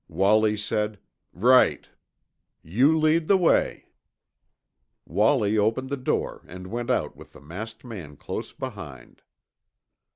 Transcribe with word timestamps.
Willie 0.07 0.57
said, 0.57 0.97
"Right." 1.31 1.87
"You 2.63 2.97
lead 2.97 3.27
the 3.27 3.37
way." 3.37 3.89
Wallie 5.05 5.59
opened 5.59 5.91
the 5.91 5.95
door 5.95 6.43
and 6.47 6.65
went 6.65 6.89
out 6.89 7.15
with 7.15 7.33
the 7.33 7.39
masked 7.39 7.85
man 7.85 8.17
close 8.17 8.51
behind. 8.51 9.21